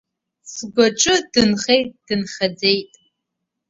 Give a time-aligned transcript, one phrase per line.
[0.53, 2.91] Сгәаҿы дынхеит, дынхаӡеит.